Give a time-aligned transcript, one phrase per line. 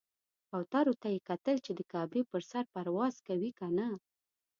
[0.49, 3.87] کوترو ته یې کتل چې د کعبې پر سر پرواز کوي کنه.